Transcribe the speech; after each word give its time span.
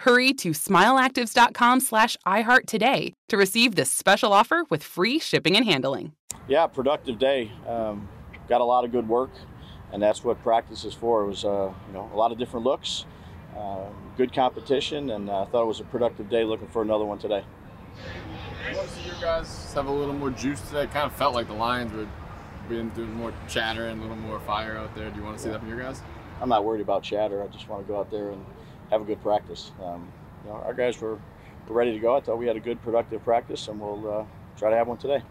Hurry 0.00 0.34
to 0.34 0.50
smileactives.com 0.50 1.80
slash 1.80 2.16
iHeart 2.26 2.66
today 2.66 3.14
to 3.28 3.36
receive 3.36 3.74
this 3.74 3.90
special 3.90 4.32
offer 4.32 4.64
with 4.68 4.82
free 4.82 5.18
shipping 5.18 5.56
and 5.56 5.64
handling. 5.64 6.12
Yeah, 6.48 6.66
productive 6.66 7.18
day. 7.18 7.50
Um, 7.66 8.08
got 8.48 8.60
a 8.60 8.64
lot 8.64 8.84
of 8.84 8.92
good 8.92 9.08
work, 9.08 9.30
and 9.92 10.02
that's 10.02 10.22
what 10.22 10.42
practice 10.42 10.84
is 10.84 10.92
for. 10.92 11.22
It 11.22 11.26
was 11.26 11.44
uh, 11.44 11.72
you 11.88 11.92
know 11.94 12.10
a 12.12 12.16
lot 12.16 12.30
of 12.30 12.38
different 12.38 12.66
looks, 12.66 13.06
uh, 13.56 13.86
good 14.16 14.34
competition, 14.34 15.10
and 15.10 15.30
I 15.30 15.34
uh, 15.34 15.46
thought 15.46 15.62
it 15.62 15.66
was 15.66 15.80
a 15.80 15.84
productive 15.84 16.28
day. 16.28 16.44
Looking 16.44 16.68
for 16.68 16.82
another 16.82 17.04
one 17.04 17.18
today. 17.18 17.42
I 18.68 18.76
want 18.76 18.90
to 18.90 19.00
your 19.00 19.14
guys 19.20 19.72
have 19.74 19.86
a 19.86 19.90
little 19.90 20.14
more 20.14 20.30
juice 20.30 20.60
today. 20.60 20.82
It 20.82 20.92
kind 20.92 21.06
of 21.06 21.14
felt 21.14 21.34
like 21.34 21.46
the 21.46 21.54
Lions 21.54 21.92
were 21.92 22.06
being 22.68 22.90
doing 22.90 23.14
more 23.14 23.32
chatter 23.48 23.86
and 23.86 24.00
a 24.00 24.02
little 24.02 24.16
more 24.16 24.40
fire 24.40 24.76
out 24.76 24.94
there. 24.94 25.10
Do 25.10 25.18
you 25.18 25.24
want 25.24 25.38
to 25.38 25.42
see 25.42 25.48
yeah. 25.48 25.54
that 25.54 25.60
from 25.60 25.68
your 25.68 25.80
guys? 25.80 26.02
I'm 26.40 26.50
not 26.50 26.64
worried 26.64 26.82
about 26.82 27.02
chatter. 27.02 27.42
I 27.42 27.46
just 27.46 27.68
want 27.68 27.86
to 27.86 27.90
go 27.90 27.98
out 27.98 28.10
there 28.10 28.30
and 28.30 28.44
have 28.90 29.02
a 29.02 29.04
good 29.04 29.22
practice. 29.22 29.72
Um, 29.82 30.08
you 30.44 30.50
know, 30.50 30.56
our 30.56 30.74
guys 30.74 31.00
were, 31.00 31.18
were 31.68 31.74
ready 31.74 31.92
to 31.92 31.98
go. 31.98 32.16
I 32.16 32.20
thought 32.20 32.38
we 32.38 32.46
had 32.46 32.56
a 32.56 32.60
good, 32.60 32.80
productive 32.82 33.24
practice, 33.24 33.68
and 33.68 33.80
we'll 33.80 34.20
uh, 34.20 34.24
try 34.56 34.70
to 34.70 34.76
have 34.76 34.86
one 34.86 34.98
today. 34.98 35.22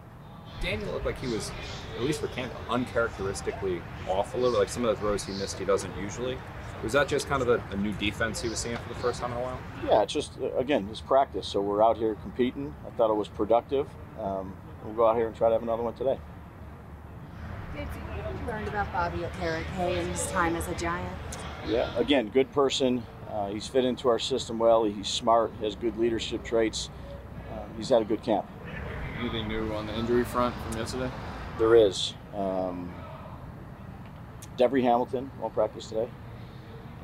Daniel 0.60 0.92
looked 0.92 1.06
like 1.06 1.18
he 1.18 1.28
was, 1.28 1.50
at 1.96 2.02
least 2.02 2.20
for 2.20 2.28
camp, 2.28 2.52
uncharacteristically 2.70 3.82
off 4.08 4.34
a 4.34 4.36
little. 4.36 4.58
Like 4.58 4.68
some 4.68 4.84
of 4.84 4.94
the 4.94 5.00
throws 5.00 5.24
he 5.24 5.32
missed, 5.32 5.58
he 5.58 5.64
doesn't 5.64 5.94
usually. 5.98 6.38
Was 6.82 6.92
that 6.92 7.08
just 7.08 7.28
kind 7.28 7.42
of 7.42 7.48
a, 7.48 7.62
a, 7.70 7.76
new 7.76 7.92
defense 7.92 8.40
he 8.42 8.48
was 8.48 8.58
seeing 8.58 8.76
for 8.76 8.88
the 8.88 9.00
first 9.00 9.20
time 9.20 9.32
in 9.32 9.38
a 9.38 9.40
while? 9.40 9.58
Yeah, 9.86 10.02
it's 10.02 10.12
just 10.12 10.32
uh, 10.40 10.54
again 10.56 10.86
it's 10.90 11.00
practice. 11.00 11.48
So 11.48 11.60
we're 11.60 11.82
out 11.82 11.96
here 11.96 12.14
competing. 12.16 12.74
I 12.86 12.90
thought 12.90 13.10
it 13.10 13.16
was 13.16 13.28
productive. 13.28 13.88
Um, 14.20 14.54
we'll 14.84 14.94
go 14.94 15.06
out 15.06 15.16
here 15.16 15.26
and 15.26 15.34
try 15.34 15.48
to 15.48 15.54
have 15.54 15.62
another 15.62 15.82
one 15.82 15.94
today. 15.94 16.18
Did 17.74 17.88
you 18.16 18.46
learned 18.46 18.68
about 18.68 18.92
Bobby 18.92 19.18
Okereke 19.18 19.78
and 19.78 20.08
his 20.10 20.30
time 20.30 20.54
as 20.54 20.68
a 20.68 20.74
Giant? 20.74 21.14
Yeah, 21.66 21.94
again, 21.98 22.28
good 22.28 22.50
person. 22.52 23.02
Uh, 23.36 23.48
he's 23.50 23.66
fit 23.66 23.84
into 23.84 24.08
our 24.08 24.18
system 24.18 24.58
well. 24.58 24.84
He's 24.84 25.08
smart, 25.08 25.52
has 25.60 25.76
good 25.76 25.98
leadership 25.98 26.42
traits. 26.42 26.88
Uh, 27.52 27.64
he's 27.76 27.90
had 27.90 28.00
a 28.00 28.04
good 28.04 28.22
camp. 28.22 28.46
Anything 29.20 29.46
new 29.46 29.74
on 29.74 29.86
the 29.86 29.94
injury 29.94 30.24
front 30.24 30.54
from 30.54 30.78
yesterday? 30.78 31.10
There 31.58 31.74
is. 31.74 32.14
Um, 32.34 32.94
Devery 34.56 34.82
Hamilton 34.82 35.30
won't 35.38 35.52
practice 35.52 35.86
today, 35.88 36.08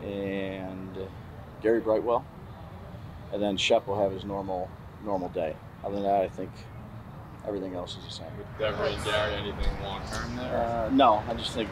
and 0.03 0.97
Gary 1.61 1.81
Brightwell, 1.81 2.25
and 3.31 3.43
then 3.43 3.59
Shep 3.59 3.87
will 3.87 4.01
have 4.01 4.13
his 4.13 4.25
normal 4.25 4.71
normal 5.05 5.29
day. 5.31 5.55
Other 5.85 5.97
than 5.97 6.05
that, 6.05 6.23
I 6.23 6.29
think 6.29 6.51
everything 7.47 7.75
else 7.75 7.99
is 7.99 8.05
the 8.05 8.11
same. 8.11 8.39
With 8.39 8.47
Devery 8.59 8.95
and 8.95 9.05
Gary, 9.05 9.35
anything 9.35 9.83
long 9.83 10.01
term 10.11 10.37
there? 10.37 10.57
Uh, 10.57 10.91
no, 10.93 11.23
I 11.29 11.35
just 11.35 11.53
think 11.53 11.69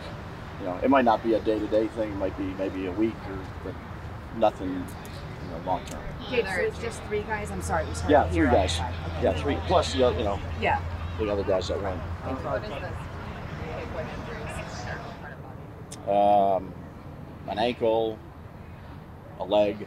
you 0.58 0.66
know 0.66 0.78
it 0.82 0.90
might 0.90 1.06
not 1.06 1.22
be 1.22 1.32
a 1.32 1.40
day 1.40 1.58
to 1.58 1.66
day 1.66 1.86
thing. 1.88 2.12
It 2.12 2.16
might 2.16 2.36
be 2.36 2.44
maybe 2.44 2.86
a 2.86 2.92
week 2.92 3.16
or 3.64 3.74
nothing 4.36 4.68
you 4.68 5.50
know, 5.50 5.60
long 5.66 5.84
term. 5.84 6.00
Okay, 6.26 6.42
so 6.42 6.60
it's 6.60 6.78
just 6.78 7.02
three 7.04 7.22
guys. 7.22 7.50
I'm 7.50 7.62
sorry. 7.62 7.86
sorry 7.94 8.12
yeah, 8.12 8.30
three 8.30 8.46
guys. 8.46 8.78
Okay. 8.78 8.90
Yeah, 9.22 9.32
three 9.34 9.56
plus 9.66 9.92
the 9.92 10.04
other, 10.04 10.18
you 10.18 10.24
know. 10.24 10.40
Yeah. 10.60 10.80
The 11.18 11.30
other 11.30 11.44
guys 11.44 11.68
that 11.68 11.82
won. 11.82 11.98
What 11.98 12.62
is 12.64 12.70
this? 12.70 12.82
Um, 16.08 16.72
an 17.48 17.58
ankle, 17.58 18.18
a 19.38 19.44
leg. 19.44 19.86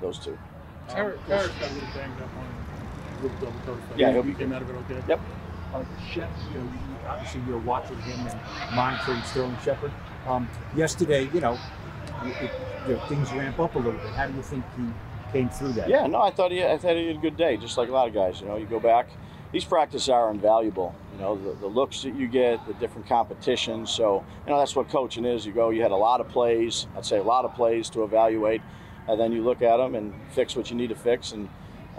Those 0.00 0.18
two. 0.18 0.38
Eric, 0.94 1.18
Eric's 1.28 1.54
got 1.54 1.70
a 1.70 1.74
little 1.74 1.88
banged 1.94 2.20
up 2.20 2.30
on 2.36 2.46
with 3.22 3.32
double 3.40 3.52
toe. 3.66 3.78
Yeah, 3.96 4.12
he'll 4.12 4.22
be 4.22 4.34
came 4.34 4.52
out 4.52 4.62
of 4.62 4.70
it 4.70 4.74
okay. 4.74 5.02
Yep. 5.08 5.20
Uh, 5.74 5.84
Shep, 6.10 6.30
you 6.52 6.60
know, 6.60 6.68
obviously 7.08 7.40
you're 7.48 7.58
watching 7.58 8.00
him 8.02 8.26
and 8.26 8.40
monitoring 8.74 9.22
Sterling 9.22 9.56
Shepard. 9.64 9.90
Um, 10.26 10.48
yesterday, 10.76 11.28
you 11.32 11.40
know, 11.40 11.58
it, 12.24 12.50
you 12.86 12.94
know, 12.94 13.00
things 13.06 13.32
ramp 13.32 13.58
up 13.58 13.74
a 13.74 13.78
little 13.78 13.92
bit. 14.00 14.10
How 14.10 14.26
do 14.26 14.34
you 14.34 14.42
think 14.42 14.64
he 14.76 14.84
came 15.32 15.48
through 15.48 15.72
that? 15.72 15.88
Yeah, 15.88 16.06
no, 16.06 16.20
I 16.20 16.30
thought 16.30 16.50
he, 16.50 16.64
I 16.64 16.78
thought 16.78 16.96
he 16.96 17.06
had 17.08 17.16
a 17.16 17.20
good 17.20 17.36
day, 17.36 17.56
just 17.56 17.76
like 17.76 17.88
a 17.88 17.92
lot 17.92 18.08
of 18.08 18.14
guys. 18.14 18.40
You 18.40 18.46
know, 18.46 18.56
you 18.56 18.66
go 18.66 18.80
back. 18.80 19.08
These 19.52 19.64
practices 19.64 20.08
are 20.08 20.30
invaluable. 20.30 20.94
You 21.14 21.20
know, 21.22 21.36
the, 21.36 21.58
the 21.60 21.66
looks 21.66 22.02
that 22.02 22.14
you 22.14 22.28
get, 22.28 22.66
the 22.66 22.74
different 22.74 23.08
competitions. 23.08 23.90
So, 23.90 24.24
you 24.44 24.52
know, 24.52 24.58
that's 24.58 24.76
what 24.76 24.88
coaching 24.88 25.24
is. 25.24 25.46
You 25.46 25.52
go, 25.52 25.70
you 25.70 25.82
had 25.82 25.92
a 25.92 25.96
lot 25.96 26.20
of 26.20 26.28
plays. 26.28 26.86
I'd 26.96 27.06
say 27.06 27.18
a 27.18 27.22
lot 27.22 27.44
of 27.44 27.54
plays 27.54 27.88
to 27.90 28.02
evaluate, 28.02 28.60
and 29.08 29.18
then 29.18 29.32
you 29.32 29.42
look 29.42 29.62
at 29.62 29.76
them 29.78 29.94
and 29.94 30.12
fix 30.32 30.56
what 30.56 30.70
you 30.70 30.76
need 30.76 30.88
to 30.88 30.96
fix, 30.96 31.32
and 31.32 31.48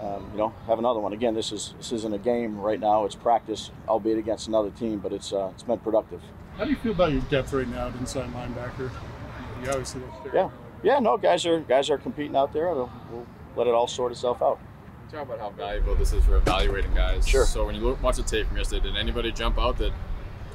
um, 0.00 0.28
you 0.32 0.38
know, 0.38 0.54
have 0.66 0.78
another 0.78 1.00
one. 1.00 1.12
Again, 1.12 1.34
this 1.34 1.50
is 1.50 1.74
this 1.78 1.90
isn't 1.92 2.14
a 2.14 2.18
game 2.18 2.60
right 2.60 2.78
now. 2.78 3.04
It's 3.04 3.16
practice, 3.16 3.72
albeit 3.88 4.18
against 4.18 4.46
another 4.46 4.70
team, 4.70 5.00
but 5.00 5.12
it's 5.12 5.32
uh, 5.32 5.50
it's 5.54 5.64
been 5.64 5.78
productive. 5.78 6.20
How 6.56 6.64
do 6.64 6.70
you 6.70 6.76
feel 6.76 6.92
about 6.92 7.12
your 7.12 7.22
depth 7.22 7.52
right 7.52 7.66
now 7.66 7.88
at 7.88 7.96
inside 7.96 8.32
linebacker? 8.32 8.90
You 9.62 9.70
obviously 9.70 10.00
look 10.00 10.34
yeah, 10.34 10.50
yeah. 10.82 10.98
No, 10.98 11.16
guys 11.16 11.44
are 11.46 11.60
guys 11.60 11.90
are 11.90 11.98
competing 11.98 12.36
out 12.36 12.52
there. 12.52 12.72
We'll, 12.72 12.90
we'll 13.10 13.26
let 13.56 13.66
it 13.66 13.74
all 13.74 13.86
sort 13.88 14.12
itself 14.12 14.42
out. 14.42 14.60
Talk 15.10 15.22
about 15.22 15.38
how 15.40 15.50
valuable 15.50 15.94
this 15.94 16.12
is 16.12 16.24
for 16.24 16.36
evaluating 16.36 16.94
guys. 16.94 17.26
Sure. 17.26 17.46
So 17.46 17.64
when 17.64 17.74
you 17.74 17.80
look, 17.80 18.02
watch 18.02 18.16
the 18.16 18.22
tape 18.22 18.46
from 18.46 18.58
yesterday, 18.58 18.88
did 18.88 18.96
anybody 18.96 19.32
jump 19.32 19.58
out 19.58 19.78
that 19.78 19.92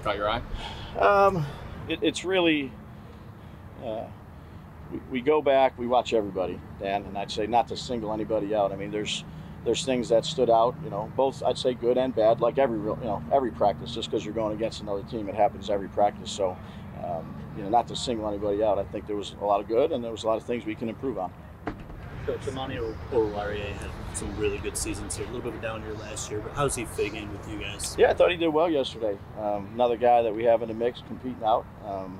caught 0.04 0.16
your 0.16 0.30
eye? 0.30 0.42
Um, 1.00 1.46
it, 1.90 2.00
it's 2.02 2.24
really. 2.24 2.72
Uh, 3.84 4.06
we, 4.92 5.00
we 5.10 5.22
go 5.22 5.42
back, 5.42 5.78
we 5.78 5.88
watch 5.88 6.14
everybody, 6.14 6.60
Dan, 6.80 7.04
and 7.04 7.18
I'd 7.18 7.32
say 7.32 7.48
not 7.48 7.68
to 7.70 7.78
single 7.78 8.14
anybody 8.14 8.54
out. 8.54 8.72
I 8.72 8.76
mean, 8.76 8.92
there's 8.92 9.24
there's 9.66 9.86
things 9.86 10.10
that 10.10 10.26
stood 10.26 10.50
out, 10.50 10.76
you 10.84 10.90
know, 10.90 11.12
both 11.16 11.42
I'd 11.42 11.58
say 11.58 11.74
good 11.74 11.98
and 11.98 12.14
bad, 12.16 12.42
like 12.42 12.58
every 12.58 12.78
you 12.78 12.98
know 13.04 13.24
every 13.32 13.52
practice. 13.52 13.94
Just 13.94 14.12
because 14.12 14.24
you're 14.24 14.34
going 14.34 14.56
against 14.56 14.82
another 14.82 15.04
team, 15.04 15.30
it 15.30 15.36
happens 15.36 15.70
every 15.70 15.90
practice. 15.90 16.32
So 16.32 16.58
um, 17.04 17.36
you 17.56 17.64
know, 17.64 17.70
not 17.70 17.88
to 17.88 17.96
single 17.96 18.28
anybody 18.28 18.64
out. 18.64 18.80
I 18.80 18.84
think 18.84 19.08
there 19.08 19.16
was 19.16 19.36
a 19.42 19.46
lot 19.46 19.60
of 19.60 19.68
good, 19.68 19.92
and 19.92 20.04
there 20.04 20.12
was 20.12 20.24
a 20.24 20.28
lot 20.28 20.38
of 20.38 20.44
things 20.44 20.66
we 20.66 20.76
can 20.76 20.90
improve 20.90 21.18
on. 21.18 21.32
Coach 22.26 22.48
Amani 22.48 22.78
Oruwariye 23.12 23.74
had 23.74 23.90
some 24.14 24.36
really 24.38 24.58
good 24.58 24.78
seasons 24.78 25.18
here. 25.18 25.26
A 25.26 25.30
little 25.30 25.42
bit 25.42 25.54
of 25.54 25.60
a 25.60 25.62
down 25.62 25.82
year 25.82 25.94
last 25.94 26.32
year, 26.32 26.40
but 26.40 26.54
how's 26.54 26.76
he 26.76 26.86
fitting 26.86 27.16
in 27.16 27.32
with 27.32 27.50
you 27.50 27.60
guys? 27.60 27.96
Yeah, 27.98 28.12
I 28.12 28.14
thought 28.14 28.32
he 28.32 28.38
did 28.38 28.48
well 28.48 28.70
yesterday. 28.70 29.18
Um, 29.38 29.70
another 29.74 29.98
guy 29.98 30.22
that 30.22 30.34
we 30.34 30.46
have 30.46 30.62
in 30.62 30.70
the 30.70 30.74
mix 30.74 31.02
competing 31.08 31.44
out. 31.44 31.66
Um, 31.86 32.18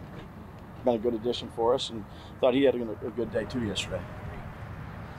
been 0.84 0.96
a 0.96 0.98
good 0.98 1.14
addition 1.14 1.50
for 1.56 1.74
us, 1.74 1.90
and 1.90 2.04
thought 2.42 2.54
he 2.54 2.64
had 2.64 2.76
a, 2.76 2.82
a 2.82 3.12
good 3.12 3.32
day 3.32 3.46
too 3.46 3.64
yesterday. 3.64 4.02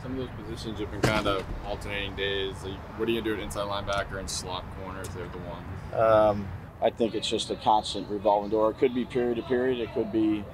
Some 0.02 0.12
of 0.12 0.18
those 0.18 0.44
positions 0.44 0.78
have 0.80 0.90
been 0.90 1.00
kind 1.00 1.26
of 1.26 1.46
alternating 1.64 2.14
days. 2.14 2.54
Like, 2.62 2.74
what 2.98 3.08
are 3.08 3.12
you 3.12 3.22
gonna 3.22 3.36
do 3.36 3.40
at 3.40 3.42
inside 3.42 3.66
linebacker 3.66 4.18
and 4.18 4.28
slot 4.28 4.64
corners? 4.78 5.08
They're 5.08 5.26
the 5.28 5.38
ones. 5.38 5.94
Um, 5.94 6.48
I 6.84 6.90
think 6.90 7.14
it's 7.14 7.28
just 7.28 7.50
a 7.50 7.56
constant 7.56 8.08
revolving 8.10 8.50
door. 8.50 8.70
It 8.70 8.78
could 8.78 8.94
be 8.94 9.06
period 9.06 9.36
to 9.36 9.42
period. 9.42 9.80
It 9.80 9.92
could 9.94 10.12
be. 10.12 10.44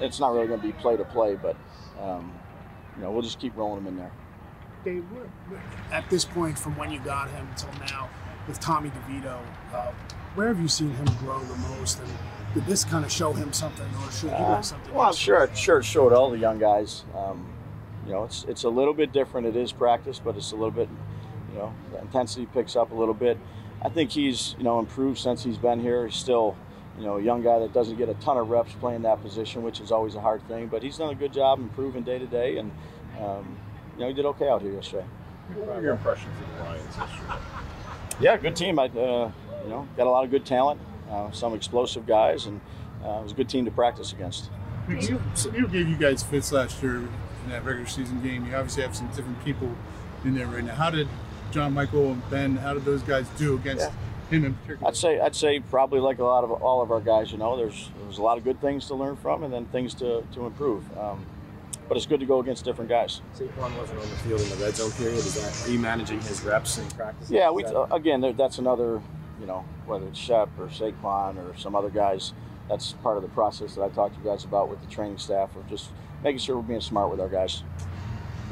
It's 0.00 0.20
not 0.20 0.32
really 0.32 0.46
going 0.46 0.60
to 0.60 0.66
be 0.66 0.72
play 0.72 0.96
to 0.96 1.04
play, 1.04 1.34
but 1.34 1.56
um, 2.00 2.32
you 2.96 3.02
know 3.02 3.10
we'll 3.10 3.22
just 3.22 3.40
keep 3.40 3.56
rolling 3.56 3.84
them 3.84 3.92
in 3.92 3.98
there. 3.98 4.12
Dave, 4.84 5.04
at 5.90 6.08
this 6.10 6.24
point, 6.24 6.56
from 6.56 6.76
when 6.76 6.92
you 6.92 7.00
got 7.00 7.28
him 7.30 7.48
until 7.48 7.70
now, 7.80 8.08
with 8.46 8.60
Tommy 8.60 8.90
DeVito, 8.90 9.40
uh, 9.74 9.90
where 10.36 10.46
have 10.46 10.60
you 10.60 10.68
seen 10.68 10.90
him 10.90 11.06
grow 11.18 11.40
the 11.40 11.56
most? 11.56 11.98
And 11.98 12.08
did 12.54 12.64
this 12.66 12.84
kind 12.84 13.04
of 13.04 13.10
show 13.10 13.32
him 13.32 13.52
something, 13.52 13.86
or 14.04 14.12
should 14.12 14.30
he 14.30 14.36
uh, 14.36 14.62
something? 14.62 14.94
Well, 14.94 15.08
I'm 15.08 15.14
sure, 15.14 15.52
sure 15.56 15.80
it 15.80 15.84
showed 15.84 16.12
all 16.12 16.30
the 16.30 16.38
young 16.38 16.60
guys. 16.60 17.04
Um, 17.16 17.48
you 18.06 18.12
know, 18.12 18.24
it's 18.24 18.44
it's 18.44 18.62
a 18.62 18.68
little 18.68 18.94
bit 18.94 19.12
different. 19.12 19.48
It 19.48 19.56
is 19.56 19.72
practice, 19.72 20.20
but 20.20 20.36
it's 20.36 20.52
a 20.52 20.56
little 20.56 20.70
bit, 20.70 20.88
you 21.52 21.58
know, 21.58 21.74
the 21.90 22.00
intensity 22.00 22.46
picks 22.46 22.76
up 22.76 22.92
a 22.92 22.94
little 22.94 23.14
bit. 23.14 23.38
I 23.84 23.88
think 23.88 24.12
he's 24.12 24.54
you 24.58 24.64
know 24.64 24.78
improved 24.78 25.18
since 25.18 25.42
he's 25.42 25.58
been 25.58 25.80
here. 25.80 26.06
He's 26.06 26.16
still 26.16 26.56
you 26.98 27.04
know 27.04 27.18
a 27.18 27.22
young 27.22 27.42
guy 27.42 27.58
that 27.58 27.72
doesn't 27.72 27.96
get 27.96 28.08
a 28.08 28.14
ton 28.14 28.36
of 28.36 28.48
reps 28.48 28.72
playing 28.74 29.02
that 29.02 29.22
position, 29.22 29.62
which 29.62 29.80
is 29.80 29.90
always 29.90 30.14
a 30.14 30.20
hard 30.20 30.46
thing. 30.48 30.68
But 30.68 30.82
he's 30.82 30.98
done 30.98 31.10
a 31.10 31.14
good 31.14 31.32
job 31.32 31.58
improving 31.58 32.02
day 32.02 32.18
to 32.18 32.26
day, 32.26 32.58
and 32.58 32.70
um, 33.20 33.56
you 33.94 34.00
know, 34.00 34.08
he 34.08 34.14
did 34.14 34.24
okay 34.26 34.48
out 34.48 34.62
here 34.62 34.72
yesterday. 34.72 35.06
What 35.54 35.76
are 35.76 35.82
your 35.82 35.92
impressions 35.92 36.32
of 36.40 36.56
the 36.56 36.64
Lions 36.64 36.96
yesterday? 36.96 37.34
Yeah, 38.20 38.36
good 38.36 38.56
team. 38.56 38.78
I, 38.78 38.84
uh, 38.84 39.30
you 39.64 39.68
know, 39.68 39.88
got 39.96 40.06
a 40.06 40.10
lot 40.10 40.24
of 40.24 40.30
good 40.30 40.46
talent, 40.46 40.80
uh, 41.10 41.30
some 41.32 41.54
explosive 41.54 42.06
guys, 42.06 42.46
and 42.46 42.60
uh, 43.04 43.18
it 43.18 43.22
was 43.24 43.32
a 43.32 43.34
good 43.34 43.48
team 43.48 43.64
to 43.64 43.70
practice 43.70 44.12
against. 44.12 44.50
Neil, 44.88 45.20
Neil 45.52 45.68
gave 45.68 45.88
you 45.88 45.96
guys 45.96 46.22
fits 46.22 46.52
last 46.52 46.82
year 46.82 46.96
in 46.96 47.08
that 47.50 47.64
regular 47.64 47.86
season 47.86 48.22
game. 48.22 48.46
You 48.46 48.54
obviously 48.54 48.82
have 48.82 48.96
some 48.96 49.08
different 49.08 49.44
people 49.44 49.74
in 50.24 50.34
there 50.34 50.46
right 50.46 50.64
now. 50.64 50.74
How 50.74 50.90
did 50.90 51.08
John 51.52 51.74
Michael 51.74 52.12
and 52.12 52.30
Ben? 52.30 52.56
How 52.56 52.74
did 52.74 52.84
those 52.84 53.02
guys 53.02 53.28
do 53.36 53.54
against 53.54 53.90
him 54.30 54.44
in 54.44 54.54
particular? 54.54 54.88
I'd 54.88 54.96
say 54.96 55.20
I'd 55.20 55.36
say 55.36 55.60
probably 55.60 56.00
like 56.00 56.18
a 56.18 56.24
lot 56.24 56.44
of 56.44 56.50
all 56.50 56.82
of 56.82 56.90
our 56.90 57.00
guys, 57.00 57.30
you 57.30 57.38
know, 57.38 57.56
there's 57.56 57.90
there's 58.02 58.18
a 58.18 58.22
lot 58.22 58.38
of 58.38 58.44
good 58.44 58.60
things 58.60 58.86
to 58.88 58.94
learn 58.94 59.16
from, 59.16 59.44
and 59.44 59.52
then 59.52 59.66
things 59.66 59.94
to 59.94 60.24
to 60.32 60.46
improve. 60.46 60.84
Um, 60.98 61.24
but 61.88 61.96
it's 61.96 62.06
good 62.06 62.20
to 62.20 62.26
go 62.26 62.40
against 62.40 62.64
different 62.64 62.88
guys. 62.88 63.20
Saquon 63.36 63.76
wasn't 63.76 63.98
on 64.00 64.08
the 64.08 64.16
field 64.16 64.40
in 64.40 64.48
the 64.48 64.56
red 64.56 64.74
zone 64.74 64.90
period. 64.92 65.18
Is 65.18 65.34
that 65.34 65.68
are 65.68 65.72
you 65.72 65.78
managing 65.78 66.20
his 66.22 66.42
reps 66.42 66.78
in 66.78 66.88
practice? 66.90 67.30
Yeah, 67.30 67.50
we 67.50 67.64
that- 67.64 67.76
uh, 67.76 67.86
again 67.94 68.20
that's 68.36 68.58
another, 68.58 69.02
you 69.38 69.46
know, 69.46 69.64
whether 69.86 70.06
it's 70.06 70.18
Shep 70.18 70.48
or 70.58 70.68
Saquon 70.68 71.36
or 71.36 71.56
some 71.58 71.74
other 71.74 71.90
guys. 71.90 72.32
That's 72.68 72.92
part 73.02 73.16
of 73.18 73.22
the 73.22 73.28
process 73.28 73.74
that 73.74 73.82
I 73.82 73.88
talked 73.90 74.14
to 74.14 74.20
you 74.22 74.26
guys 74.26 74.44
about 74.44 74.70
with 74.70 74.80
the 74.80 74.86
training 74.86 75.18
staff 75.18 75.54
of 75.56 75.68
just 75.68 75.90
making 76.24 76.38
sure 76.38 76.56
we're 76.56 76.62
being 76.62 76.80
smart 76.80 77.10
with 77.10 77.20
our 77.20 77.28
guys. 77.28 77.62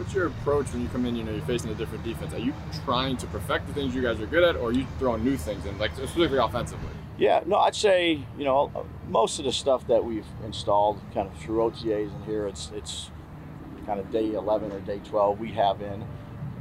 What's 0.01 0.15
your 0.15 0.29
approach 0.29 0.73
when 0.73 0.81
you 0.81 0.89
come 0.89 1.05
in? 1.05 1.15
You 1.15 1.25
know, 1.25 1.33
you're 1.33 1.43
facing 1.43 1.71
a 1.71 1.75
different 1.75 2.03
defense. 2.05 2.33
Are 2.33 2.39
you 2.39 2.55
trying 2.87 3.19
to 3.19 3.27
perfect 3.27 3.67
the 3.67 3.75
things 3.75 3.95
you 3.95 4.01
guys 4.01 4.19
are 4.19 4.25
good 4.25 4.43
at, 4.43 4.57
or 4.57 4.71
are 4.71 4.73
you 4.73 4.87
throwing 4.99 5.23
new 5.23 5.37
things 5.37 5.67
in, 5.67 5.79
like 5.79 5.95
specifically 5.95 6.39
offensively? 6.39 6.89
Yeah, 7.19 7.43
no, 7.45 7.59
I'd 7.59 7.75
say 7.75 8.25
you 8.39 8.45
know 8.45 8.87
most 9.09 9.39
of 9.39 9.45
the 9.45 9.53
stuff 9.53 9.87
that 9.89 10.03
we've 10.03 10.25
installed 10.43 11.03
kind 11.13 11.29
of 11.29 11.37
through 11.37 11.71
OTAs 11.71 12.15
and 12.15 12.25
here 12.25 12.47
it's 12.47 12.73
it's 12.75 13.11
kind 13.85 14.01
of 14.01 14.11
day 14.11 14.33
11 14.33 14.73
or 14.73 14.81
day 14.81 15.03
12 15.05 15.39
we 15.39 15.53
have 15.53 15.83
in. 15.83 16.03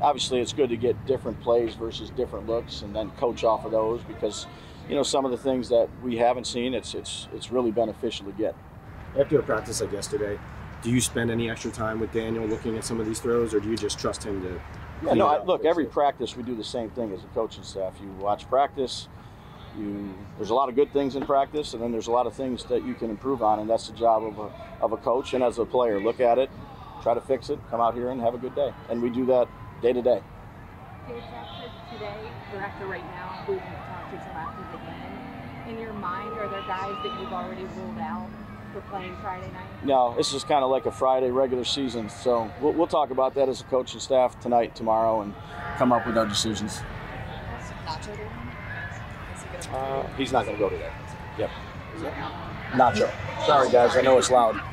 Obviously, 0.02 0.42
it's 0.42 0.52
good 0.52 0.70
to 0.70 0.78
get 0.78 1.06
different 1.06 1.40
plays 1.40 1.76
versus 1.76 2.10
different 2.10 2.46
looks 2.46 2.82
and 2.82 2.94
then 2.94 3.10
coach 3.12 3.46
off 3.46 3.64
of 3.64 3.72
those 3.72 4.02
because 4.02 4.48
you 4.90 4.96
know 4.96 5.04
some 5.04 5.24
of 5.24 5.32
the 5.32 5.38
things 5.38 5.70
that 5.70 5.88
we 6.04 6.18
haven't 6.18 6.46
seen 6.46 6.74
it's 6.74 6.94
it's 6.94 7.30
it's 7.34 7.54
really 7.54 7.72
beneficial 7.72 8.26
to 8.26 8.34
get. 8.34 8.54
After 9.18 9.40
a 9.40 9.44
practice 9.44 9.80
like 9.80 9.94
yesterday, 9.94 10.38
do 10.82 10.90
you 10.90 11.02
spend 11.02 11.30
any 11.30 11.50
extra 11.50 11.72
time 11.72 12.00
with 12.00 12.12
Daniel 12.14 12.46
looking 12.46 12.78
at 12.78 12.84
some 12.84 13.00
of 13.00 13.06
these 13.06 13.20
throws, 13.20 13.54
or 13.54 13.60
do 13.60 13.70
you 13.70 13.76
just 13.76 14.00
trust 14.00 14.24
him 14.24 14.42
to? 14.42 14.62
Yeah, 15.06 15.14
no, 15.14 15.28
I, 15.28 15.44
look, 15.44 15.66
every 15.66 15.86
practice 15.86 16.36
we 16.36 16.44
do 16.44 16.56
the 16.56 16.64
same 16.64 16.90
thing 16.92 17.12
as 17.14 17.24
a 17.24 17.28
coaching 17.28 17.64
staff. 17.64 17.96
You 18.02 18.10
watch 18.14 18.48
practice, 18.50 19.08
you 19.78 20.14
there's 20.38 20.50
a 20.50 20.54
lot 20.54 20.70
of 20.70 20.76
good 20.76 20.92
things 20.94 21.16
in 21.16 21.26
practice, 21.26 21.74
and 21.74 21.84
then 21.84 21.92
there's 21.92 22.08
a 22.08 22.12
lot 22.12 22.28
of 22.28 22.34
things 22.34 22.64
that 22.66 22.86
you 22.86 22.94
can 22.94 23.10
improve 23.10 23.44
on, 23.44 23.60
and 23.60 23.70
that's 23.70 23.88
the 23.88 23.96
job 23.96 24.24
of 24.24 24.40
a, 24.40 24.84
of 24.84 24.92
a 24.94 24.98
coach 24.98 25.34
and 25.34 25.44
as 25.44 25.58
a 25.58 25.66
player. 25.66 26.02
Look 26.02 26.20
at 26.20 26.38
it, 26.38 26.50
try 27.02 27.14
to 27.14 27.22
fix 27.22 27.50
it, 27.50 27.60
come 27.70 27.82
out 27.82 27.94
here 27.94 28.10
and 28.10 28.22
have 28.22 28.34
a 28.34 28.38
good 28.38 28.56
day, 28.56 28.74
and 28.90 29.02
we 29.02 29.10
do 29.10 29.26
that 29.28 29.48
day 29.82 29.94
to 29.94 30.02
day. 30.02 30.22
Today, 31.92 32.16
or 32.54 32.60
after 32.60 32.86
right 32.86 33.04
now, 33.04 33.44
we 33.50 33.56
can 33.58 33.66
talk 33.66 34.10
to 34.12 34.16
you 34.16 34.22
after 34.22 34.62
the 34.72 34.78
game. 34.78 35.76
In 35.76 35.82
your 35.82 35.94
mind, 35.94 36.38
are 36.38 36.48
there 36.48 36.62
guys 36.62 36.96
that 37.04 37.20
you've 37.20 37.34
already 37.34 37.64
ruled 37.64 37.98
out 37.98 38.30
for 38.74 38.82
playing 38.82 39.16
Friday 39.22 39.52
night? 39.52 39.86
No, 39.86 40.14
this 40.16 40.34
is 40.34 40.44
kind 40.44 40.64
of 40.64 40.70
like 40.70 40.86
a 40.86 40.92
Friday 40.92 41.32
regular 41.32 41.64
season, 41.64 42.10
so 42.10 42.52
we'll, 42.62 42.74
we'll 42.74 42.88
talk 42.88 43.12
about 43.12 43.36
that 43.36 43.50
as 43.50 43.62
a 43.62 43.64
coaching 43.66 44.00
staff 44.00 44.40
tonight, 44.40 44.76
tomorrow, 44.76 45.22
and 45.22 45.34
come 45.78 45.92
up 45.92 46.06
with 46.06 46.18
our 46.18 46.26
decisions. 46.26 46.82
Nacho 47.86 48.06
doing? 48.16 48.30
Is 49.36 49.42
he 49.44 49.70
gonna 49.72 49.78
Uh, 49.78 50.08
he's 50.18 50.32
not 50.32 50.46
going 50.46 50.58
to 50.58 50.64
go 50.64 50.70
today. 50.70 50.92
Yep. 51.38 51.50
Nacho. 52.74 53.12
Sorry, 53.46 53.72
guys. 53.72 53.96
I 53.96 54.02
know 54.02 54.18
it's 54.18 54.32
loud. 54.32 54.60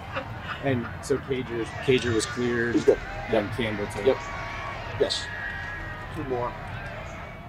And 0.65 0.87
so 1.03 1.19
Cager, 1.19 1.65
Cager 1.85 2.13
was 2.15 2.27
cleared. 2.27 2.75
He's 2.75 2.85
good. 2.85 2.99
Then 3.31 3.49
Campbell 3.57 3.87
too. 3.95 4.03
Yep. 4.05 4.17
Yes. 4.99 5.25
Two 6.17 6.25
more. 6.25 6.53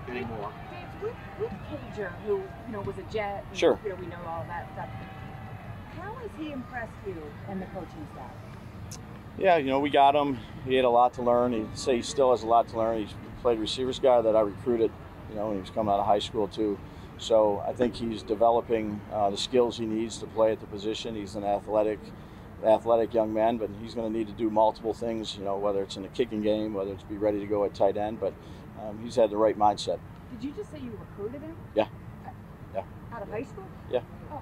Three 0.05 0.25
more. 0.25 0.51
Dave, 0.69 0.87
with, 1.01 1.15
with 1.39 1.51
Cager, 1.95 2.11
who 2.27 2.43
you 2.67 2.73
know 2.73 2.81
was 2.81 2.97
a 2.97 3.03
Jet, 3.03 3.43
and, 3.49 3.57
Sure. 3.57 3.79
You 3.83 3.89
know, 3.91 3.95
we 3.95 4.05
know 4.07 4.19
all 4.27 4.45
that 4.49 4.67
stuff. 4.73 4.89
How 6.01 6.13
has 6.15 6.29
he 6.37 6.51
impressed 6.51 6.91
you 7.05 7.21
and 7.49 7.61
the 7.61 7.65
coaching 7.67 8.07
staff? 8.13 8.31
Yeah, 9.37 9.57
you 9.57 9.67
know, 9.67 9.79
we 9.79 9.89
got 9.89 10.15
him. 10.15 10.39
He 10.65 10.75
had 10.75 10.85
a 10.85 10.89
lot 10.89 11.13
to 11.13 11.21
learn. 11.21 11.53
He 11.53 11.65
say 11.75 11.97
he 11.97 12.01
still 12.01 12.31
has 12.31 12.43
a 12.43 12.47
lot 12.47 12.67
to 12.69 12.77
learn. 12.77 12.99
He's 12.99 13.13
played 13.41 13.59
receivers 13.59 13.99
guy 13.99 14.21
that 14.21 14.35
I 14.35 14.41
recruited, 14.41 14.91
you 15.29 15.35
know, 15.35 15.47
when 15.47 15.55
he 15.57 15.61
was 15.61 15.69
coming 15.69 15.93
out 15.93 15.99
of 15.99 16.05
high 16.05 16.19
school 16.19 16.47
too. 16.47 16.77
So 17.19 17.63
I 17.67 17.73
think 17.73 17.95
he's 17.95 18.21
developing 18.23 19.01
uh, 19.11 19.29
the 19.29 19.37
skills 19.37 19.77
he 19.77 19.85
needs 19.85 20.17
to 20.19 20.27
play 20.27 20.51
at 20.51 20.59
the 20.59 20.67
position. 20.67 21.15
He's 21.15 21.35
an 21.35 21.43
athletic, 21.43 21.99
athletic 22.63 23.13
young 23.13 23.33
man, 23.33 23.57
but 23.57 23.69
he's 23.81 23.95
going 23.95 24.11
to 24.11 24.15
need 24.15 24.27
to 24.27 24.33
do 24.33 24.49
multiple 24.49 24.93
things. 24.93 25.35
You 25.37 25.43
know, 25.43 25.57
whether 25.57 25.81
it's 25.81 25.97
in 25.97 26.03
the 26.03 26.09
kicking 26.09 26.41
game, 26.41 26.73
whether 26.73 26.91
it's 26.91 27.03
be 27.03 27.17
ready 27.17 27.39
to 27.39 27.45
go 27.47 27.63
at 27.65 27.73
tight 27.73 27.97
end. 27.97 28.19
But 28.19 28.33
um, 28.83 28.99
he's 29.03 29.15
had 29.15 29.29
the 29.29 29.37
right 29.37 29.57
mindset. 29.57 29.99
Did 30.31 30.43
you 30.43 30.51
just 30.51 30.71
say 30.71 30.79
you 30.79 30.91
recruited 30.99 31.41
him 31.41 31.55
Yeah, 31.75 31.87
yeah, 32.75 32.83
out 33.13 33.21
of 33.21 33.29
high 33.29 33.43
school? 33.43 33.65
yeah. 33.91 34.01
Oh. 34.31 34.41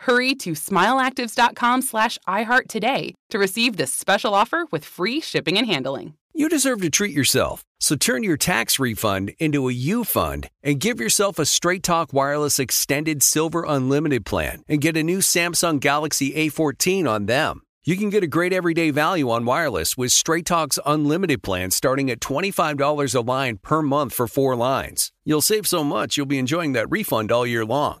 Hurry 0.00 0.34
to 0.36 0.52
smileactives.com 0.52 1.82
slash 1.82 2.18
iHeart 2.28 2.68
today 2.68 3.14
to 3.30 3.38
receive 3.38 3.76
this 3.76 3.92
special 3.92 4.34
offer 4.34 4.66
with 4.70 4.84
free 4.84 5.20
shipping 5.20 5.56
and 5.56 5.66
handling. 5.66 6.14
You 6.36 6.48
deserve 6.48 6.82
to 6.82 6.90
treat 6.90 7.14
yourself, 7.14 7.64
so 7.78 7.94
turn 7.94 8.24
your 8.24 8.36
tax 8.36 8.80
refund 8.80 9.32
into 9.38 9.68
a 9.68 9.72
U 9.72 10.02
fund 10.02 10.48
and 10.64 10.80
give 10.80 10.98
yourself 11.00 11.38
a 11.38 11.46
Straight 11.46 11.84
Talk 11.84 12.12
Wireless 12.12 12.58
Extended 12.58 13.22
Silver 13.22 13.64
Unlimited 13.66 14.26
plan 14.26 14.64
and 14.68 14.80
get 14.80 14.96
a 14.96 15.04
new 15.04 15.18
Samsung 15.18 15.78
Galaxy 15.78 16.32
A14 16.32 17.08
on 17.08 17.26
them. 17.26 17.62
You 17.84 17.96
can 17.96 18.10
get 18.10 18.24
a 18.24 18.26
great 18.26 18.52
everyday 18.54 18.90
value 18.90 19.30
on 19.30 19.44
wireless 19.44 19.96
with 19.96 20.10
Straight 20.10 20.46
Talk's 20.46 20.78
unlimited 20.86 21.42
plan 21.42 21.70
starting 21.70 22.10
at 22.10 22.18
$25 22.18 23.14
a 23.14 23.20
line 23.20 23.58
per 23.58 23.82
month 23.82 24.14
for 24.14 24.26
four 24.26 24.56
lines. 24.56 25.12
You'll 25.22 25.42
save 25.42 25.66
so 25.66 25.84
much 25.84 26.16
you'll 26.16 26.26
be 26.26 26.38
enjoying 26.38 26.72
that 26.72 26.90
refund 26.90 27.30
all 27.30 27.46
year 27.46 27.64
long. 27.64 28.00